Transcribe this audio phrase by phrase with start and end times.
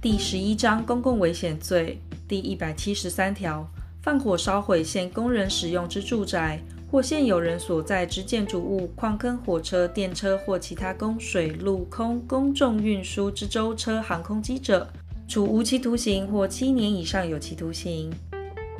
[0.00, 3.68] 第十一章公共危险罪第一百七十三条，
[4.00, 14.88] 放火烧毁现公人使用之住宅或现有人所在之建筑物、矿坑、火车、电车或其他供水、陆、空公众运输之舟车、航空机者，
[15.26, 18.08] 处无期徒刑或七年以上有期徒刑；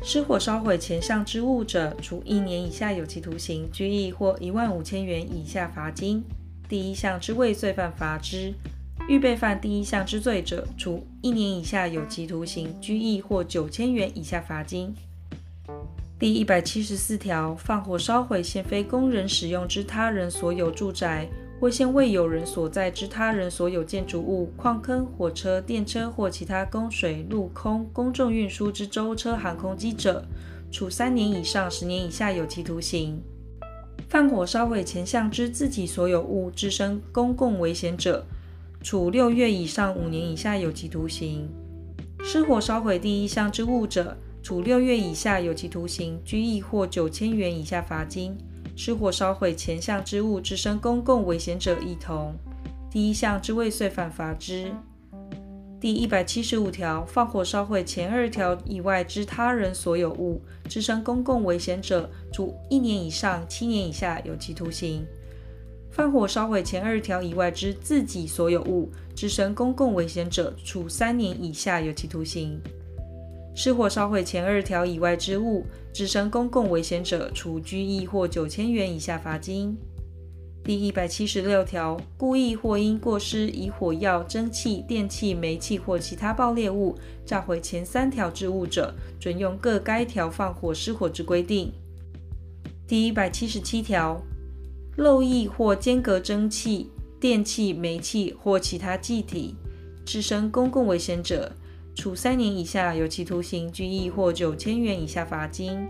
[0.00, 6.22] 失火烧毁前项之物者，处一年以下有期徒刑、拘役或一万五千元以下罚金。
[6.68, 8.52] 第一项之未遂犯罚之；
[9.08, 14.94] 预备犯第一项之罪者，处一年以下有期徒刑、拘役或九千元以下罚金。
[16.18, 21.26] 第一百七十四条，放火烧毁现非工人使用之他人所有住宅，
[21.58, 30.22] 或现未有人所在之他人所有建筑物、矿坑、火车、电车或其他供水、陆、空公众运输之舟车、航空机者，
[30.70, 33.18] 处三年以上十年以下有期徒刑。
[34.10, 38.26] 放火烧毁前项之自己所有物，致生公共危险者，
[38.88, 41.46] 处六月以上五年以下有期徒刑。
[42.24, 48.32] 失火烧毁第一项之物者，处六月以下有期徒刑、拘役或九千元以下罚金；
[48.74, 52.34] 失火烧毁前项之物致生公共危险者，亦同。
[52.90, 54.72] 第一项之未遂犯罚之。
[55.78, 65.02] 第一百七十五条，放火烧毁前二条以外之他人所有物，致生公共危险者，处一年以上七年以下有期徒刑；
[65.98, 72.56] 放火烧毁前二条以外之自己所有物，致生公共危险者，处三年以下有期徒刑。
[73.52, 79.76] 失火烧毁前二条以外之物，致生公共危险者，处拘役或九千元以下罚金。
[80.62, 91.72] 第一百七十六条，故意或因过失以火药、蒸汽、电气、煤气或其他爆裂物炸毁前三条之物者，准用各该条放火失火之规定。
[92.86, 94.22] 第一百七十七条，
[94.98, 99.54] 漏液或间隔蒸汽、电气、煤气或其他气体，
[100.04, 101.52] 致生公共危险者，
[101.94, 105.86] 处三年以下有期徒刑、拘役或九千元以下罚金；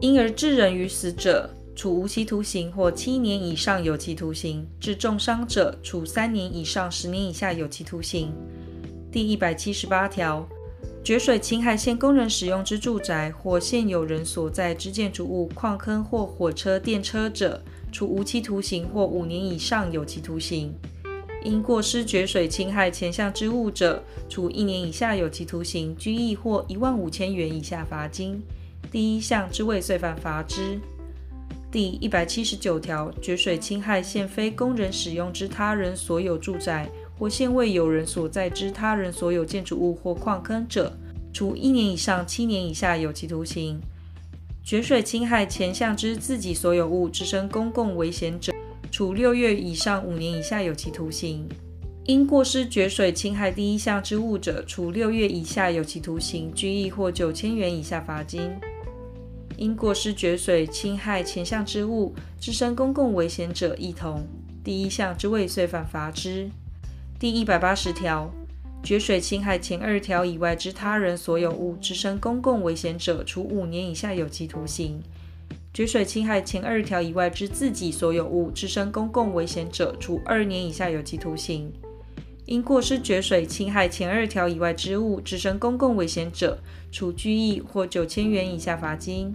[0.00, 8.32] 因而致人于死者，处无期徒刑或七年以上有期徒刑；致重伤者，处三年以上十年以下有期徒刑。
[9.12, 10.44] 第一百七十八条，
[11.04, 20.74] 决水侵害现公人使用之住宅或现有人所在之建筑物、矿坑或火车、电车者，处无期徒刑或五年以上有期徒刑。
[21.42, 28.42] 因过失决水侵害前项之物者，处一年以下有期徒刑、拘役或一万五千元以下罚金。
[28.92, 30.78] 第一项之未遂犯罚之。
[31.72, 40.92] 第一百七十九条，决水侵害现非公人使用之他人所有住宅，或现未有人所在之他人所有建筑物或矿坑者，
[41.32, 43.80] 处一年以上七年以下有期徒刑。
[44.62, 48.52] 决水侵害前项之自己所有物，致生公共危险者。
[48.90, 51.48] 处六月以上五年以下有期徒刑；
[52.04, 58.50] 因过失决水侵害第一项之物者，处六月以下有期徒刑、拘役或九千元以下罚金；
[59.56, 64.26] 因过失决水侵害前项之物，致生公共危险者，亦同。
[64.62, 66.50] 第一项之未遂犯罚之。
[67.18, 68.30] 第一百八十条，
[68.82, 75.00] 决水侵害前二条以外之他人所有物，致生公共危险者，处五年以下有期徒刑。
[75.72, 81.70] 决水侵害前二条以外之自己所有物，致生公共危险者，处二年以下有期徒刑；
[82.46, 86.58] 因过失决水侵害前二条以外之物，致生公共危险者，
[86.90, 89.32] 处拘役或九千元以下罚金。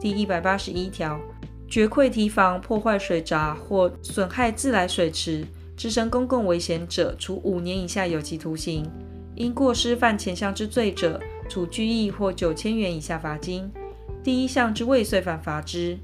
[0.00, 1.20] 第一百八十一条，
[1.68, 5.46] 决溃堤防、破坏水闸或损害自来水池，
[5.82, 8.84] 致生公共危险者，处五年以下有期徒刑；
[9.34, 13.68] 因过失犯前项之罪者，处拘役或九千元以下罚金。
[14.22, 15.98] 第一项之未遂犯罚之。